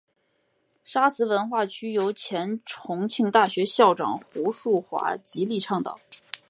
[0.83, 5.99] 沙磁文化区由前重庆大学校长胡庶华极力倡导。